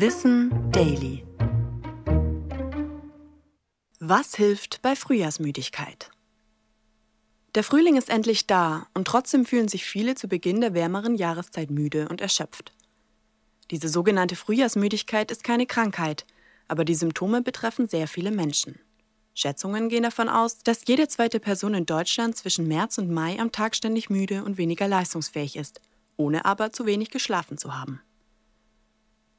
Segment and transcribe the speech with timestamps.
[0.00, 1.24] Wissen Daily.
[3.98, 6.12] Was hilft bei Frühjahrsmüdigkeit?
[7.56, 11.72] Der Frühling ist endlich da und trotzdem fühlen sich viele zu Beginn der wärmeren Jahreszeit
[11.72, 12.72] müde und erschöpft.
[13.72, 16.26] Diese sogenannte Frühjahrsmüdigkeit ist keine Krankheit,
[16.68, 18.78] aber die Symptome betreffen sehr viele Menschen.
[19.34, 23.50] Schätzungen gehen davon aus, dass jede zweite Person in Deutschland zwischen März und Mai am
[23.50, 25.80] Tag ständig müde und weniger leistungsfähig ist,
[26.16, 28.00] ohne aber zu wenig geschlafen zu haben.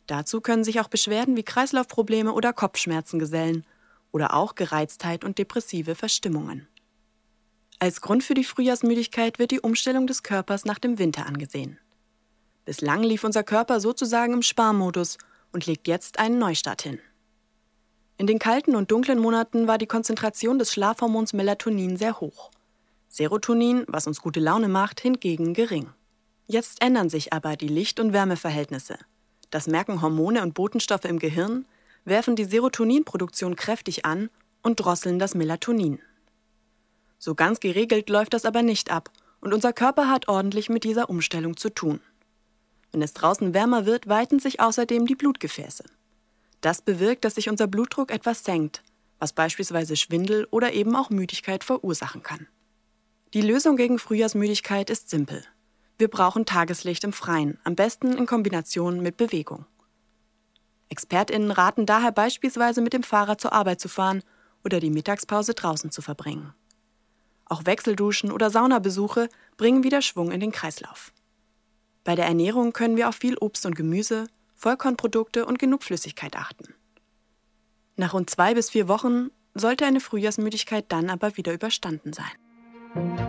[0.10, 3.64] Dazu können sich auch Beschwerden wie Kreislaufprobleme oder Kopfschmerzen gesellen
[4.12, 6.68] oder auch Gereiztheit und depressive Verstimmungen.
[7.78, 11.78] Als Grund für die Frühjahrsmüdigkeit wird die Umstellung des Körpers nach dem Winter angesehen.
[12.66, 15.20] Bislang lief unser Körper sozusagen im Sparmodus
[15.52, 17.00] und legt jetzt einen Neustart hin.
[18.18, 22.50] In den kalten und dunklen Monaten war die Konzentration des Schlafhormons Melatonin sehr hoch.
[23.10, 25.92] Serotonin, was uns gute Laune macht, hingegen gering.
[26.48, 28.98] Jetzt ändern sich aber die Licht- und Wärmeverhältnisse.
[29.50, 31.66] Das merken Hormone und Botenstoffe im Gehirn,
[32.06, 34.30] werfen die Serotoninproduktion kräftig an
[34.62, 36.00] und drosseln das Melatonin.
[37.18, 39.12] So ganz geregelt läuft das aber nicht ab
[39.42, 42.02] und unser Körper hat ordentlich mit dieser Umstellung zu tun.
[42.92, 45.84] Wenn es draußen wärmer wird, weiten sich außerdem die Blutgefäße.
[46.62, 48.84] Das bewirkt, dass sich unser Blutdruck etwas senkt,
[49.20, 52.48] was beispielsweise Schwindel oder eben auch Müdigkeit verursachen kann.
[53.34, 55.44] Die Lösung gegen Frühjahrsmüdigkeit ist simpel.
[56.00, 59.66] Wir brauchen Tageslicht im Freien, am besten in Kombination mit Bewegung.
[60.88, 64.24] ExpertInnen raten daher beispielsweise mit dem Fahrrad zur Arbeit zu fahren
[64.64, 66.54] oder die Mittagspause draußen zu verbringen.
[67.44, 69.28] Auch Wechselduschen oder Saunabesuche
[69.58, 71.12] bringen wieder Schwung in den Kreislauf.
[72.06, 76.74] Bei der Ernährung können wir auf viel Obst und Gemüse, Vollkornprodukte und genug Flüssigkeit achten.
[77.98, 83.29] Nach rund zwei bis vier Wochen sollte eine Frühjahrsmüdigkeit dann aber wieder überstanden sein.